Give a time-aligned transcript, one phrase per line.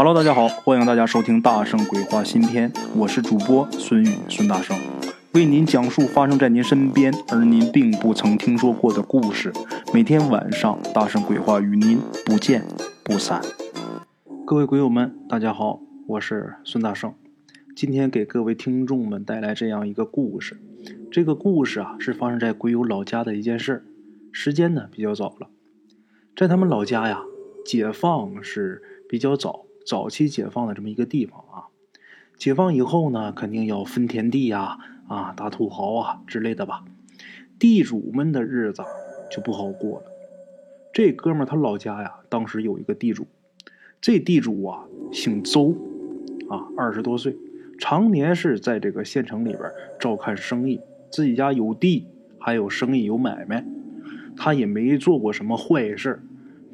[0.00, 4.78] Hello，大家好，欢迎大家收听《大圣鬼话》新篇，我是主播孙宇，孙大圣
[5.34, 9.52] 为您讲述发生在您身边而您并不曾听说过的故事。
[9.92, 12.62] 每天晚上，《大圣鬼话》与您不见
[13.02, 13.42] 不散。
[14.46, 17.12] 各位鬼友们，大家好，我是孙大圣，
[17.74, 20.60] 今天给各位听众们带来这样一个故事。
[21.10, 23.82] 这个故事啊，是发生在鬼友老家的一件事儿，
[24.30, 25.48] 时间呢比较早了，
[26.36, 27.22] 在他们老家呀，
[27.66, 29.64] 解放是比较早。
[29.88, 31.64] 早期解放的这么一个地方啊，
[32.36, 34.76] 解放以后呢，肯定要分田地呀，
[35.08, 36.84] 啊，打土豪啊之类的吧。
[37.58, 38.82] 地主们的日子
[39.30, 40.06] 就不好过了。
[40.92, 43.26] 这哥们儿他老家呀，当时有一个地主，
[43.98, 45.74] 这地主啊姓周，
[46.50, 47.34] 啊，二十多岁，
[47.78, 49.62] 常年是在这个县城里边
[49.98, 52.06] 照看生意，自己家有地，
[52.38, 53.64] 还有生意有买卖，
[54.36, 56.22] 他也没做过什么坏事。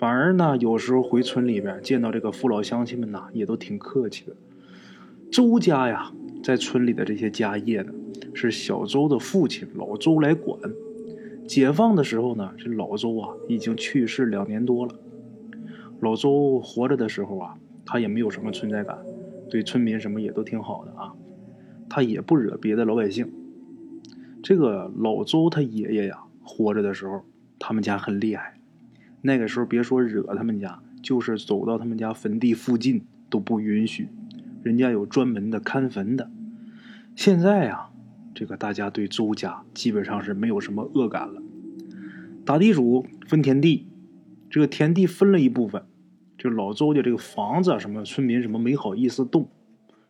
[0.05, 4.37] 反而呢，有时候回村里边见到这个父老乡亲们呐，也都挺客气的。
[5.33, 6.13] 周家呀，
[6.43, 7.91] 在村里的这些家业呢，
[8.35, 10.61] 是小周的父亲老周来管。
[11.49, 14.95] 解放的时候呢，这老周啊已经去世两年多了。
[16.01, 17.55] 老周活着的时候啊，
[17.87, 18.99] 他也没有什么存在感，
[19.49, 21.15] 对村民什么也都挺好的啊，
[21.89, 23.33] 他也不惹别的老百姓。
[24.43, 27.23] 这个老周他爷爷呀，活着的时候，
[27.59, 28.59] 他们家很厉害。
[29.27, 34.09] 那个时候别说惹他们家，就是走到他们家坟地附近都不允许，
[34.63, 36.31] 人家有专门的看坟的。
[37.17, 37.89] 现在呀，
[38.35, 41.41] 这个大家对周家基本上是没有什么恶感了。
[42.45, 43.87] 打地主分田地，
[44.51, 45.83] 这个田地分了一部分，
[46.37, 49.49] 就老周家这个房子什么，村民什么没好意思动。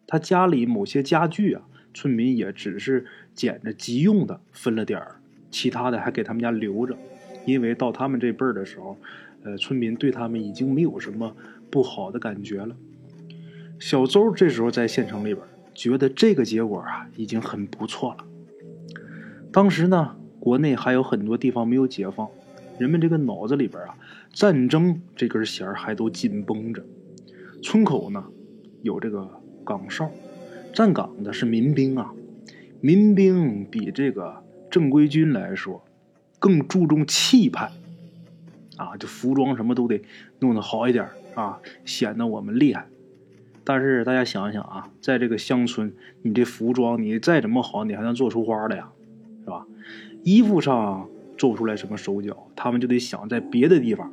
[0.08, 1.62] 他家里某些家具啊，
[1.94, 5.20] 村民也只是捡着急用的分了点儿，
[5.52, 6.98] 其他的还给他们家留着。
[7.46, 8.96] 因为到他们这辈儿的时候，
[9.42, 11.36] 呃，村民对他们已经没有什么
[11.70, 12.74] 不好的感觉了。
[13.78, 18.24] 小周这时候在县城里边，觉得这个结果啊已经很不错了。
[19.52, 22.28] 当时呢，国内还有很多地方没有解放，
[22.78, 23.96] 人们这个脑子里边啊，
[24.32, 26.82] 战争这根弦还都紧绷着。
[27.62, 28.24] 村口呢
[28.82, 29.28] 有这个
[29.64, 30.10] 岗哨，
[30.72, 32.12] 站岗的是民兵啊，
[32.80, 35.84] 民兵比这个正规军来说。
[36.44, 37.72] 更注重气派，
[38.76, 40.02] 啊，就服装什么都得
[40.40, 42.86] 弄得好一点啊，显得我们厉害。
[43.64, 45.90] 但是大家想一想啊，在这个乡村，
[46.20, 48.90] 你这服装你再怎么好，你还能做出花来呀，
[49.42, 49.66] 是吧？
[50.22, 54.12] 衣服上做不出来什么手脚，他们就得想在别的地方，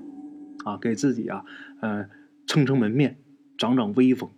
[0.63, 1.43] 啊，给自己啊，
[1.81, 2.09] 嗯，
[2.47, 3.17] 撑撑门面，
[3.57, 4.29] 长长威风。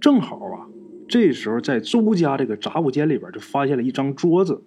[0.00, 0.66] 正好啊，
[1.08, 4.64] 这时候在周家这个杂物间里边就发现了一张桌子。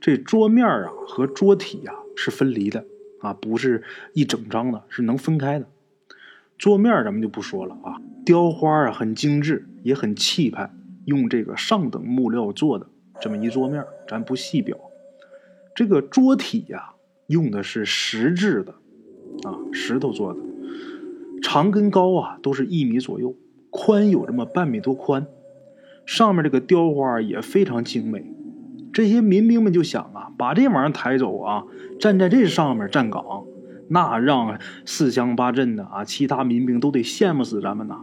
[0.00, 2.84] 这桌面啊和桌体呀是分离的
[3.20, 5.66] 啊，不是一整张的，是能分开的。
[6.58, 10.70] 桌面咱们就不说了啊，雕花啊很精致，也很气派，
[11.06, 12.86] 用这个上等木料做的
[13.20, 14.78] 这么一桌面，咱不细表。
[15.74, 16.94] 这个桌体呀
[17.26, 18.74] 用的是石质的
[19.42, 20.40] 啊，石头做的，
[21.42, 23.34] 长跟高啊都是一米左右，
[23.70, 25.26] 宽有这么半米多宽，
[26.04, 28.24] 上面这个雕花也非常精美。
[28.92, 31.64] 这些民兵们就想啊，把这玩意儿抬走啊，
[31.98, 33.44] 站在这上面站岗，
[33.88, 38.02] 那让四乡八镇的啊，其他民兵都得羡慕死咱们呐。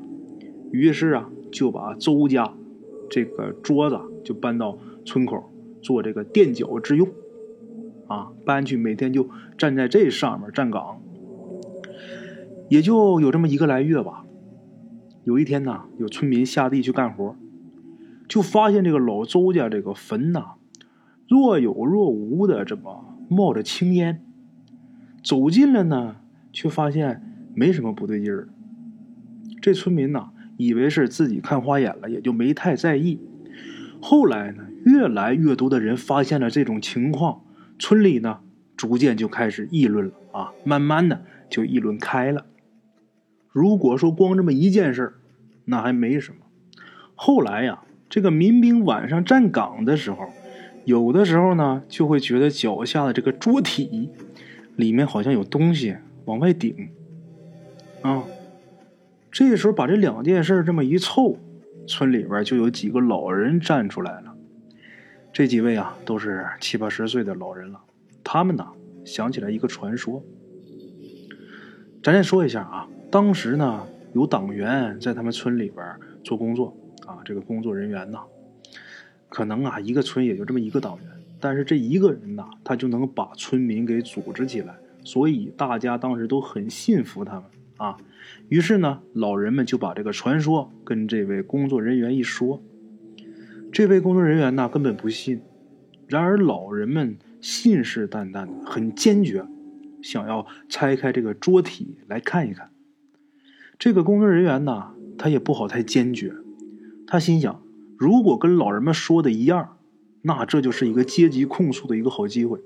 [0.72, 2.54] 于是啊，就把周家
[3.10, 5.52] 这个桌子就搬到村口
[5.82, 7.08] 做这个垫脚之用，
[8.08, 11.02] 啊，搬去每天就站在这上面站岗。
[12.68, 14.26] 也就有这么一个来月吧。
[15.24, 17.36] 有一天呢，有村民下地去干活，
[18.28, 20.54] 就发现这个老周家这个坟呐。
[21.30, 24.20] 若有若无的这么冒着青烟，
[25.24, 26.16] 走近了呢，
[26.52, 27.22] 却发现
[27.54, 28.50] 没什么不对劲儿。
[29.62, 33.20] 这村民呐，以为是自己看花眼了，也就没太在意。
[34.02, 37.44] 后来呢，越来越多的人发现了这种情况，
[37.78, 38.40] 村里呢，
[38.76, 42.48] 逐渐就开始议论了啊，慢慢的就议论开了。
[43.52, 45.14] 如果说光这么一件事儿，
[45.66, 46.38] 那还没什么。
[47.14, 50.28] 后来呀，这个民兵晚上站岗的时候。
[50.90, 54.10] 有的时候呢，就会觉得脚下的这个桌体
[54.76, 55.96] 里面好像有东西
[56.26, 56.90] 往外顶
[58.02, 58.24] 啊。
[59.32, 61.38] 这时候把这两件事这么一凑，
[61.86, 64.36] 村里边就有几个老人站出来了。
[65.32, 67.80] 这几位啊，都是七八十岁的老人了。
[68.24, 68.66] 他们呢，
[69.06, 70.24] 想起来一个传说。
[72.02, 75.86] 咱先说一下啊，当时呢，有党员在他们村里边
[76.24, 76.76] 做工作
[77.06, 78.18] 啊，这个工作人员呢。
[79.30, 81.08] 可能啊，一个村也就这么一个党员，
[81.40, 87.44] 但是这一个人呐，他就能把村民给组织起来，所以大家当时都很信服他们
[87.78, 87.98] 啊。
[88.50, 92.62] 于是呢，老人们就把这个传说跟这位工作人员一说，
[93.72, 95.42] 这位工作人员呢根本不信。
[96.08, 99.46] 然而老人们信誓旦旦的，很坚决，
[100.02, 102.72] 想要拆开这个桌体来看一看。
[103.78, 106.34] 这个工作人员呢，他也不好太坚决，
[107.06, 107.62] 他心想，
[108.00, 109.78] 如果跟老人们说的一样，
[110.22, 112.58] 那这就是一个阶级控诉的一个好机会；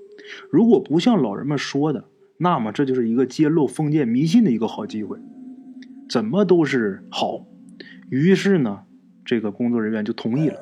[0.48, 2.04] 如果不像老人们说的，
[2.38, 5.18] 那么这就是一个揭露封建迷信的一个好机会。
[6.08, 7.44] 怎么都是好，
[8.10, 8.82] 于是呢，
[9.24, 10.56] 这个工作人员就同意了，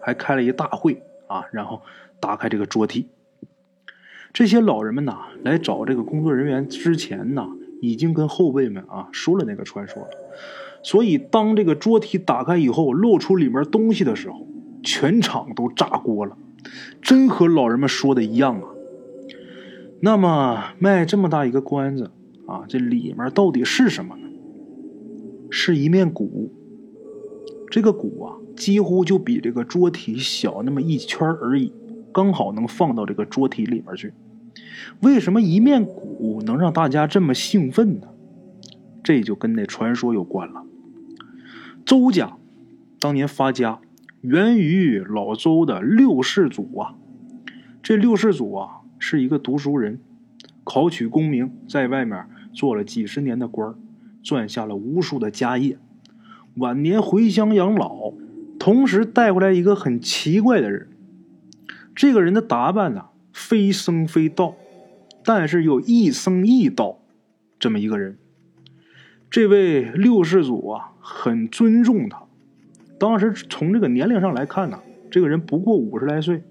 [0.00, 1.82] 还开了一大会啊，然后
[2.18, 3.08] 打开这个桌体。
[4.32, 7.46] 这些老人们呐，来找这个工作人员之前呐，
[7.82, 10.08] 已经跟后辈们啊说了那个传说了。
[10.84, 14.46] 所以当这个桌体打开以后，露出里面东西的时候，
[14.82, 16.36] 全场都炸锅了，
[17.00, 18.68] 真和老人们说的一样啊。
[20.00, 22.10] 那么卖这么大一个关子
[22.46, 24.28] 啊，这里面到底是什么呢？
[25.48, 26.52] 是一面鼓，
[27.70, 31.72] 这个鼓啊，几乎就比这个桌体小那么一圈而已，
[32.12, 34.12] 刚好能放到这个桌体里面去。
[35.00, 38.08] 为什么一面鼓能让大家这么兴奋呢？
[39.02, 40.62] 这就跟那传说有关了。
[41.84, 42.36] 周家
[42.98, 43.80] 当年发家，
[44.22, 46.94] 源于老周的六世祖啊。
[47.82, 50.00] 这六世祖啊，是一个读书人，
[50.64, 53.74] 考取功名，在外面做了几十年的官儿。
[54.22, 55.76] 赚下了无数的家业，
[56.54, 58.14] 晚年回乡养老，
[58.58, 60.88] 同时带回来一个很奇怪的人。
[61.94, 64.54] 这个人的打扮呢，非僧非道，
[65.22, 67.00] 但是又一僧一道，
[67.58, 68.16] 这么一个人。
[69.34, 72.22] 这位六世祖啊，很尊重他。
[73.00, 74.78] 当时从这个年龄上来看呢，
[75.10, 76.44] 这个人不过五十来岁。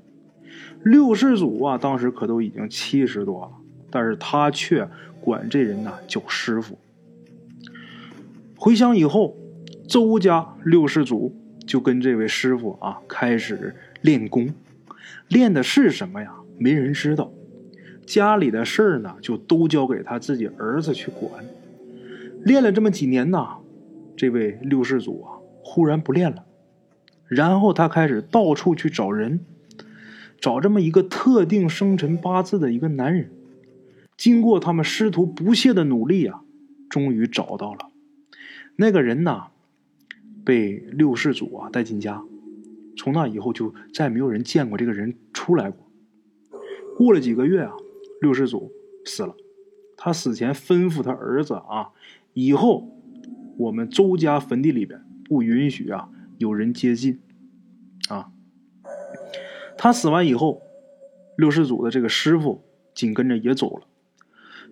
[0.83, 3.51] 六世祖啊，当时可都已经七十多了，
[3.89, 4.85] 但是他却
[5.21, 6.77] 管这人呢叫师傅。
[8.57, 9.37] 回乡以后，
[9.87, 11.33] 周家六世祖
[11.65, 14.53] 就跟这位师傅啊开始练功，
[15.29, 16.33] 练的是什么呀？
[16.57, 17.31] 没人知道。
[18.05, 21.45] 家里的事儿呢，就都交给他自己儿子去管。
[22.43, 23.57] 练了这么几年呐，
[24.17, 26.45] 这位六世祖啊忽然不练了，
[27.27, 29.45] 然后他开始到处去找人，
[30.39, 33.31] 找这么一个特定生辰八字的一个男人。
[34.17, 36.43] 经过他们师徒不懈的努力啊，
[36.89, 37.89] 终于找到了。
[38.75, 39.47] 那个人呐，
[40.43, 42.23] 被六世祖啊带进家，
[42.97, 45.79] 从那以后就再没有人见过这个人出来过。
[46.97, 47.71] 过了几个月啊，
[48.21, 48.71] 六世祖
[49.05, 49.35] 死了。
[49.95, 51.91] 他死前吩咐他儿子啊，
[52.33, 52.89] 以后
[53.57, 57.19] 我们周家坟地里边不允许啊有人接近。
[58.09, 58.31] 啊，
[59.77, 60.61] 他死完以后，
[61.37, 62.61] 六世祖的这个师傅
[62.93, 63.83] 紧跟着也走了。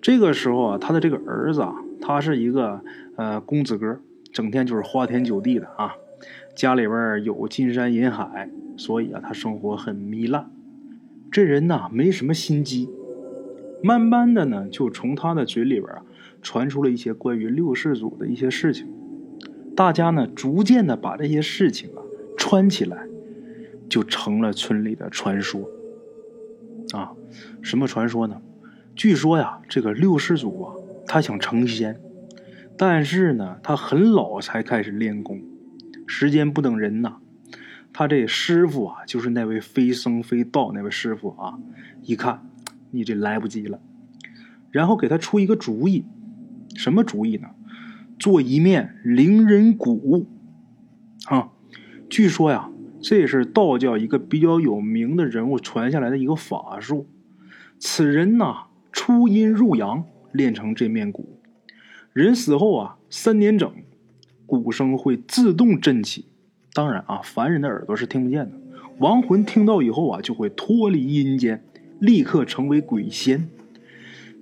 [0.01, 2.83] 这个时候啊，他的这个儿子啊，他是一个。
[3.17, 3.99] 呃，公子哥
[4.31, 5.95] 整天就是花天酒地的啊，
[6.55, 10.49] 家里边有金山银海，所以啊，他生活很糜烂。
[11.29, 12.89] 这人呐，没什么心机。
[13.83, 16.03] 慢慢的呢，就从他的嘴里边啊，
[16.41, 18.87] 传出了一些关于六世祖的一些事情。
[19.75, 22.01] 大家呢，逐渐的把这些事情啊
[22.37, 23.07] 串起来，
[23.89, 25.69] 就成了村里的传说。
[26.93, 27.13] 啊，
[27.61, 28.41] 什么传说呢？
[28.95, 30.73] 据说呀，这个六世祖啊，
[31.07, 31.99] 他想成仙。
[32.77, 35.41] 但是呢，他很老才开始练功，
[36.07, 37.17] 时间不等人呐。
[37.93, 41.59] 他这师傅啊，就是那位非僧非道那位师傅啊，
[42.01, 42.45] 一看
[42.89, 43.79] 你这来不及了，
[44.71, 46.05] 然后给他出一个主意，
[46.75, 47.49] 什么主意呢？
[48.19, 50.27] 做一面灵人鼓
[51.25, 51.49] 啊。
[52.09, 52.69] 据说呀，
[53.01, 57.07] 这是道教一个比较有名的人物传下来的一个法术。
[57.79, 61.39] 此人呐，出阴入阳，练成这面鼓。
[62.13, 63.73] 人死后啊，三年整，
[64.45, 66.25] 鼓声会自动振起。
[66.73, 68.51] 当然啊，凡人的耳朵是听不见的。
[68.99, 71.63] 亡魂听到以后啊，就会脱离阴间，
[71.99, 73.49] 立刻成为鬼仙。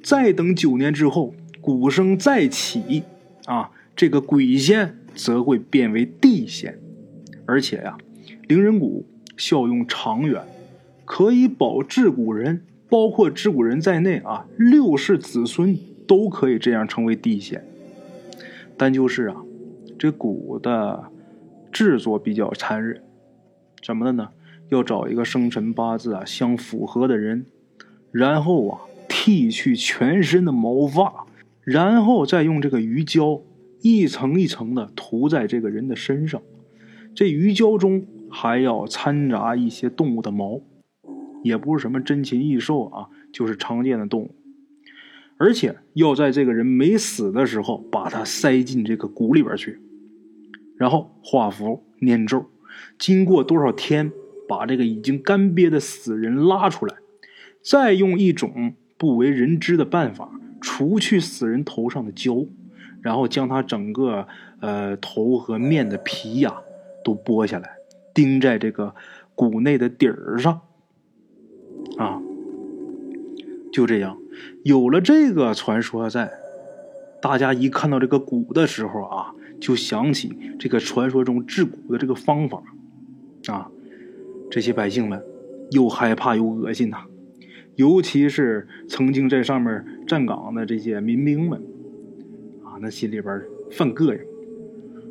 [0.04, 3.04] 再等九年之后，鼓声再起，
[3.46, 6.80] 啊，这个鬼仙则会变为地仙。
[7.46, 7.98] 而且呀，
[8.48, 9.06] 灵人鼓
[9.38, 10.44] 效用长远，
[11.06, 15.78] 可以保治古人，包括治古人在内啊，六世子孙。
[16.10, 17.64] 都可以这样成为地仙，
[18.76, 19.36] 但就是啊，
[20.00, 21.12] 这鼓的
[21.72, 23.04] 制作比较残忍，
[23.84, 24.30] 怎么的呢？
[24.70, 27.46] 要找一个生辰八字啊相符合的人，
[28.12, 31.28] 然后啊剃去全身的毛发，
[31.70, 33.44] 然后再用这个鱼胶
[33.84, 36.42] 一层一层的涂在这个人的身上，
[37.14, 40.64] 这鱼胶中还要掺杂一些动物的毛，
[41.44, 44.36] 也不是什么珍禽异兽啊，就是常见的动物。
[45.38, 49.80] 而且要在这个人没死的时候把他塞进这个鼓里边去，
[50.76, 52.48] 然后画符念咒，
[52.98, 54.12] 经过多少天
[54.48, 56.96] 把这个已经干瘪的死人拉出来，
[57.62, 62.46] 再用一种不为人知的办法除去死人头上的胶，
[63.02, 64.28] 然后将他整个
[64.60, 66.62] 呃头和面的皮呀
[67.04, 67.78] 都剥下来，
[68.14, 68.94] 钉在这个
[69.36, 70.62] 骨内的底儿上，
[71.98, 72.22] 啊。
[73.72, 74.18] 就这样，
[74.64, 76.32] 有了这个传说在，
[77.22, 82.64] 大家一看到这个鼓的时候啊，就想起这个传说中制骨的这个方法，
[83.46, 83.70] 啊，
[84.50, 85.24] 这些百姓们
[85.70, 87.06] 又害怕又恶心呐，
[87.80, 91.62] 尤其是曾经在上面站岗的这些民兵们，
[92.62, 94.20] 啊，那心里边犯膈应。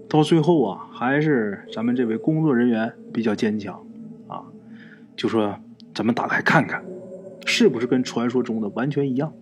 [0.06, 3.82] 到最后啊，还是咱们这位工作人员比较坚强，
[4.26, 4.44] 啊，
[5.16, 5.58] 就说
[5.94, 6.84] 咱们打开看看。
[7.46, 9.32] 是不是跟传说中的完全一样？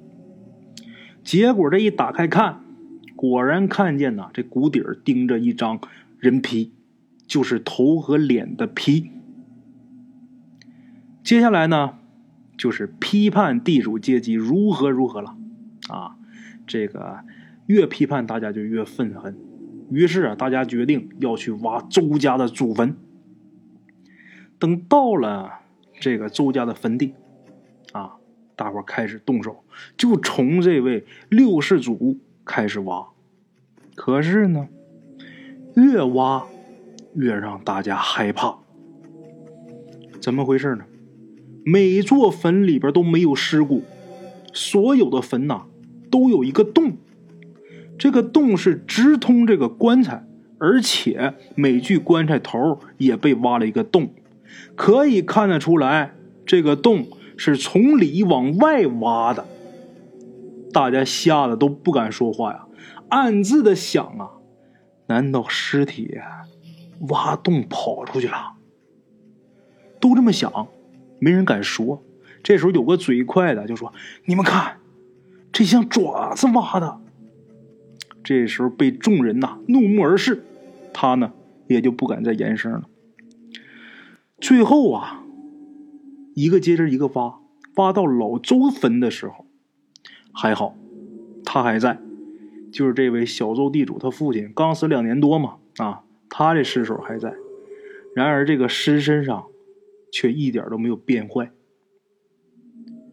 [1.25, 2.61] 结果这一打开看，
[3.17, 5.81] 果然看见呐，这谷底儿钉着一张
[6.21, 6.71] 人皮，
[7.27, 9.11] 就是头和脸的皮。
[11.25, 11.99] 接下来呢，
[12.57, 15.37] 就是批判地主阶级如何如何了。
[15.89, 16.17] 啊，
[16.67, 17.21] 这个
[17.67, 19.37] 越批判大家就越愤恨，
[19.91, 22.97] 于是啊，大家决定要去挖周家的祖坟。
[24.59, 25.61] 等到了
[26.01, 27.15] 这个周家的坟地。
[27.93, 28.17] 啊！
[28.57, 29.65] 大伙开始动手，
[29.97, 33.07] 就从这位六世祖开始挖。
[33.95, 34.69] 可是呢，
[35.75, 36.47] 越挖
[37.15, 38.59] 越让大家害怕。
[40.21, 40.85] 怎么回事呢？
[41.69, 43.83] 每座坟里边都没有尸骨，
[44.53, 45.65] 所有的坟呐
[46.13, 46.93] 都有一个洞，
[47.99, 50.25] 这个洞是直通这个棺材，
[50.59, 54.15] 而且每具棺材头也被挖了一个洞，
[54.77, 56.15] 可以看得出来
[56.47, 57.07] 这个洞。
[57.39, 59.45] 是从里往外挖的，
[60.73, 62.67] 大家吓得都不敢说话呀，
[63.11, 64.31] 暗自的想啊，
[65.09, 66.17] 难道尸体
[67.11, 68.55] 挖洞跑出去了？
[70.01, 70.67] 都这么想，
[71.19, 72.03] 没人敢说。
[72.43, 73.93] 这时候有个嘴快的就说
[74.27, 74.79] ：“你们看，
[75.53, 77.01] 这像爪子挖的。”
[78.25, 80.43] 这时候被众人呐怒目而视，
[80.93, 81.33] 他呢
[81.69, 82.85] 也就不敢再言声了。
[84.41, 85.23] 最后啊。
[86.39, 87.41] 一个接着一个挖，
[87.77, 89.47] 挖到老周坟的时候，
[90.35, 90.77] 还好，
[91.47, 91.99] 他还在，
[92.71, 97.33] 就是这位小周地主他父亲刚死两年多嘛，啊，他这尸首还在。
[98.15, 99.47] 然而这个尸身上
[100.17, 101.51] 却一点都没有变坏，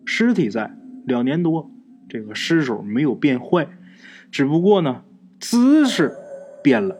[0.05, 0.73] 尸体在
[1.05, 1.69] 两年多，
[2.07, 3.67] 这个尸首没有变坏，
[4.31, 5.03] 只不过呢
[5.37, 6.13] 姿势
[6.63, 6.97] 变了。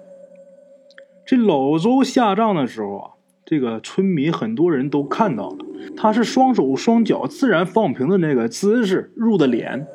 [1.26, 3.10] 这老周下葬的时候啊。
[3.46, 5.58] 这个村民很多人都看到了，
[5.98, 9.86] 他是双手双脚自然放平的那个姿势入的脸。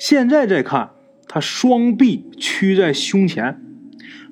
[0.00, 0.90] 现在再看，
[1.28, 3.62] 他双臂屈在胸前，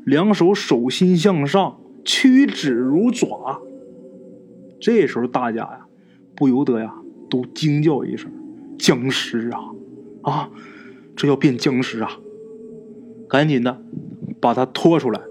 [0.05, 3.63] 两手手心向上，屈指如爪。
[4.85, 5.87] 这时候大家呀，
[6.37, 6.95] 不由得呀
[7.31, 8.31] 都惊叫一声
[8.79, 9.61] ：“僵尸啊！
[10.21, 10.51] 啊，
[11.17, 12.11] 这要变僵尸啊！”
[13.27, 13.81] 赶紧的
[14.43, 15.23] 把他拖出来，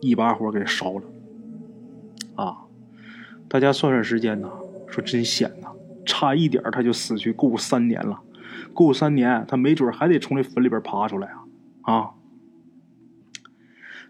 [0.00, 1.02] 一把火给烧了。
[2.36, 2.58] 啊，
[3.48, 4.48] 大家算算时间呐，
[4.86, 5.72] 说真险呐，
[6.06, 8.20] 差一点他就死去够三年了，
[8.72, 11.26] 够三年他没准还得从这坟里边爬出来
[11.82, 11.92] 啊！
[11.92, 12.10] 啊，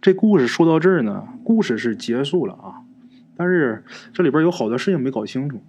[0.02, 2.80] 这故事说到这儿呢，故事是结束了啊，
[3.40, 3.82] 但是
[4.12, 5.62] 这里边有好多事情没搞清楚，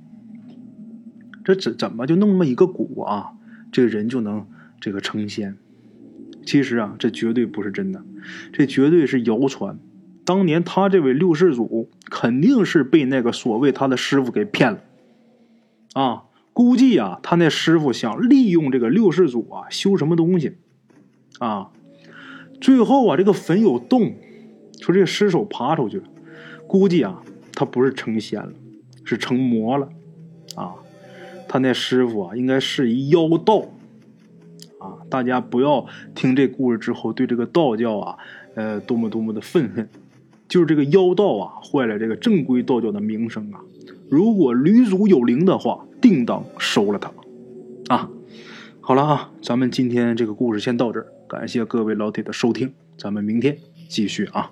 [1.45, 3.31] 这怎怎么就弄那么一个蛊啊，
[3.71, 4.45] 这个人就能
[4.81, 5.55] 这个成仙？
[6.45, 8.03] 其实啊，这绝对不是真的，
[8.51, 9.79] 这绝对是谣传。
[10.25, 14.79] 当年他这位六世祖肯定是被那个所谓他的师傅给骗了，
[15.93, 20.57] 啊，估计啊，他那师傅想利用这个六世祖啊修什么东西，
[21.39, 21.69] 啊，
[22.59, 24.15] 最后啊这个坟有洞，
[24.81, 26.03] 说这个尸首爬出去了，
[26.67, 27.23] 估计啊
[27.53, 28.51] 他不是成仙了，
[29.03, 29.89] 是成魔了，
[30.55, 30.75] 啊，
[31.47, 33.65] 他那师傅啊应该是一妖道，
[34.79, 38.17] 啊，大家不要听这故事之后对这个道教啊，
[38.55, 39.87] 呃，多么多么的愤恨。
[40.47, 43.61] 就是这个妖道啊，坏了这个正规道教的名声啊！
[44.09, 47.09] 如果吕祖有灵的话，定当收了他。
[47.87, 48.09] 啊，
[48.81, 54.51] 好了啊，咱们今天这个故事先到这儿，感谢各位老铁的收听，咱们明天继续啊。